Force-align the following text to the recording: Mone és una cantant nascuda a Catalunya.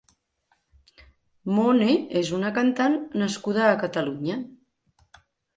Mone 1.57 1.91
és 2.21 2.31
una 2.39 2.51
cantant 2.57 2.97
nascuda 3.25 3.69
a 3.69 3.79
Catalunya. 3.85 4.39